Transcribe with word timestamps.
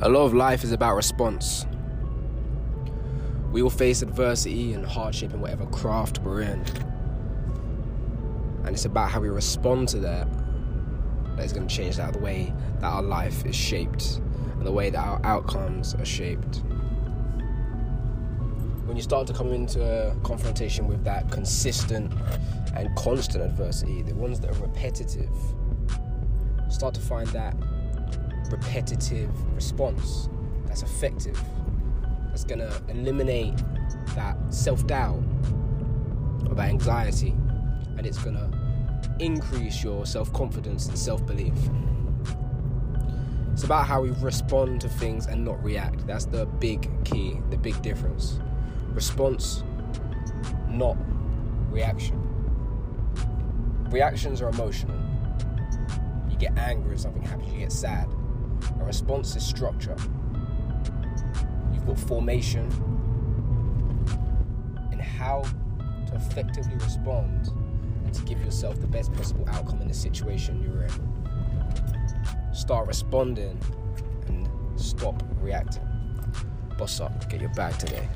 A 0.00 0.08
lot 0.08 0.26
of 0.26 0.32
life 0.32 0.62
is 0.62 0.70
about 0.70 0.94
response. 0.94 1.66
We 3.50 3.62
will 3.62 3.70
face 3.70 4.00
adversity 4.00 4.72
and 4.72 4.86
hardship 4.86 5.34
in 5.34 5.40
whatever 5.40 5.66
craft 5.66 6.20
we're 6.20 6.42
in. 6.42 6.64
And 8.64 8.68
it's 8.68 8.84
about 8.84 9.10
how 9.10 9.18
we 9.20 9.28
respond 9.28 9.88
to 9.88 9.98
that 9.98 10.28
that 11.36 11.44
is 11.44 11.52
going 11.52 11.66
to 11.66 11.74
change 11.74 11.96
that 11.96 12.12
the 12.12 12.20
way 12.20 12.54
that 12.80 12.84
our 12.84 13.02
life 13.02 13.44
is 13.44 13.56
shaped 13.56 14.20
and 14.52 14.64
the 14.64 14.70
way 14.70 14.88
that 14.88 15.00
our 15.00 15.20
outcomes 15.24 15.96
are 15.96 16.04
shaped. 16.04 16.62
When 18.84 18.96
you 18.96 19.02
start 19.02 19.26
to 19.26 19.32
come 19.32 19.52
into 19.52 19.82
a 19.82 20.14
confrontation 20.20 20.86
with 20.86 21.02
that 21.02 21.28
consistent 21.32 22.12
and 22.76 22.94
constant 22.94 23.42
adversity, 23.42 24.02
the 24.02 24.14
ones 24.14 24.38
that 24.40 24.50
are 24.50 24.62
repetitive, 24.62 25.28
start 26.68 26.94
to 26.94 27.00
find 27.00 27.26
that 27.30 27.56
repetitive 28.50 29.30
response 29.54 30.28
that's 30.66 30.82
effective, 30.82 31.40
that's 32.28 32.44
going 32.44 32.60
to 32.60 32.82
eliminate 32.88 33.54
that 34.14 34.36
self 34.50 34.86
doubt 34.86 35.22
or 36.48 36.54
that 36.54 36.68
anxiety, 36.68 37.34
and 37.96 38.06
it's 38.06 38.18
going 38.18 38.36
to 38.36 38.50
increase 39.18 39.82
your 39.82 40.06
self 40.06 40.32
confidence 40.32 40.86
and 40.86 40.98
self 40.98 41.26
belief. 41.26 41.54
It's 43.52 43.64
about 43.64 43.86
how 43.86 44.02
we 44.02 44.10
respond 44.10 44.80
to 44.82 44.88
things 44.88 45.26
and 45.26 45.44
not 45.44 45.62
react. 45.64 46.06
That's 46.06 46.26
the 46.26 46.46
big 46.46 46.88
key, 47.04 47.40
the 47.50 47.56
big 47.56 47.80
difference. 47.82 48.38
Response, 48.90 49.64
not 50.68 50.96
reaction. 51.70 52.24
Reactions 53.90 54.42
are 54.42 54.48
emotional. 54.50 54.96
You 56.30 56.36
get 56.36 56.56
angry 56.56 56.94
if 56.94 57.00
something 57.00 57.22
happens, 57.22 57.52
you 57.52 57.58
get 57.58 57.72
sad. 57.72 58.08
A 58.80 58.84
response 58.84 59.36
is 59.36 59.44
structure. 59.44 59.96
You've 61.72 61.86
got 61.86 61.98
formation 61.98 62.66
and 64.90 65.00
how 65.00 65.44
to 66.06 66.14
effectively 66.14 66.74
respond 66.74 67.48
and 68.04 68.14
to 68.14 68.22
give 68.22 68.40
yourself 68.44 68.80
the 68.80 68.86
best 68.86 69.12
possible 69.12 69.44
outcome 69.48 69.80
in 69.82 69.88
the 69.88 69.94
situation 69.94 70.62
you're 70.62 70.84
in. 70.84 72.54
Start 72.54 72.86
responding 72.86 73.58
and 74.26 74.48
stop 74.80 75.22
reacting. 75.40 75.86
Boss 76.78 77.00
up, 77.00 77.28
get 77.30 77.40
your 77.40 77.50
bag 77.50 77.76
today. 77.78 78.08